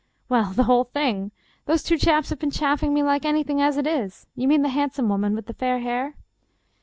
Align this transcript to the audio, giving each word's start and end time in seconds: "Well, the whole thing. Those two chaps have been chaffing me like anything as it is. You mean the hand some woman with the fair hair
"Well, 0.29 0.51
the 0.53 0.63
whole 0.63 0.85
thing. 0.85 1.29
Those 1.67 1.83
two 1.83 1.95
chaps 1.95 2.31
have 2.31 2.39
been 2.39 2.49
chaffing 2.49 2.91
me 2.91 3.03
like 3.03 3.23
anything 3.23 3.61
as 3.61 3.77
it 3.77 3.85
is. 3.85 4.25
You 4.35 4.47
mean 4.47 4.63
the 4.63 4.69
hand 4.69 4.93
some 4.93 5.09
woman 5.09 5.35
with 5.35 5.45
the 5.45 5.53
fair 5.53 5.77
hair 5.77 6.15